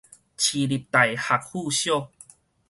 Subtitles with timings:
[0.03, 0.05] 市立大
[1.15, 2.09] 學附小